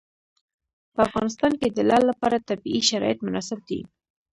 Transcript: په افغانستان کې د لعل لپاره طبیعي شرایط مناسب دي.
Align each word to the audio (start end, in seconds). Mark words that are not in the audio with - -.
په 0.93 0.99
افغانستان 1.07 1.51
کې 1.59 1.67
د 1.69 1.79
لعل 1.89 2.03
لپاره 2.11 2.45
طبیعي 2.49 2.81
شرایط 2.89 3.19
مناسب 3.27 3.59
دي. 3.69 3.79